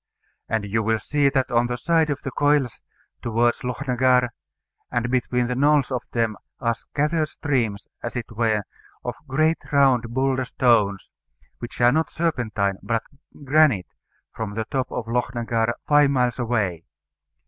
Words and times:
And 0.49 0.65
you 0.65 0.81
will 0.81 0.97
see 0.97 1.29
that 1.29 1.51
on 1.51 1.67
the 1.67 1.77
side 1.77 2.09
of 2.09 2.23
the 2.23 2.31
Coiles 2.31 2.81
towards 3.21 3.59
Lochnagar, 3.63 4.29
and 4.91 5.11
between 5.11 5.45
the 5.45 5.53
knolls 5.53 5.91
of 5.91 6.01
them, 6.11 6.37
are 6.59 6.73
scattered 6.73 7.29
streams, 7.29 7.87
as 8.01 8.15
it 8.15 8.25
were, 8.31 8.63
of 9.05 9.13
great 9.27 9.59
round 9.71 10.05
boulder 10.11 10.45
stones 10.45 11.11
which 11.59 11.79
are 11.81 11.91
not 11.91 12.09
serpentine, 12.09 12.79
but 12.81 13.03
granite 13.43 13.93
from 14.33 14.55
the 14.55 14.65
top 14.71 14.91
of 14.91 15.05
Lochnagar, 15.05 15.71
five 15.87 16.09
miles 16.09 16.39
away. 16.39 16.83